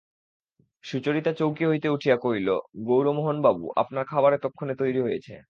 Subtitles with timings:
[0.83, 2.49] সুচরিতা চৌকি হইতে উঠিয়া কহিল,
[2.83, 5.33] গৌরমোহনবাবু, আপনার খাবার এতক্ষণে তৈরি হয়েছে।